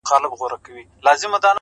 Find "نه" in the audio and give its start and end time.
1.33-1.37